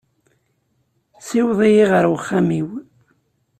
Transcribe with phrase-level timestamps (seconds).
[1.27, 2.67] Siweḍ-iyi ɣer uxxam-iw.